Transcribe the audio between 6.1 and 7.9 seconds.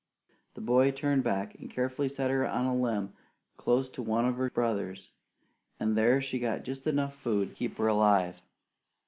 she got just enough food to keep her